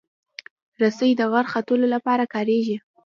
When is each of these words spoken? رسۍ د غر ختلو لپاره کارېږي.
رسۍ 0.81 1.11
د 1.19 1.21
غر 1.31 1.45
ختلو 1.53 1.85
لپاره 1.95 2.23
کارېږي. 2.33 2.77